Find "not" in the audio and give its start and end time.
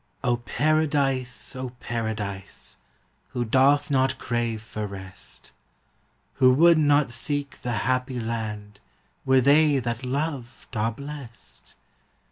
3.91-4.17, 6.79-7.11